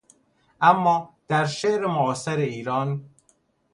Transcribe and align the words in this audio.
اما 0.61 1.15
در 1.27 1.45
شعر 1.45 1.85
معاصر 1.85 2.37
ایران 2.37 3.05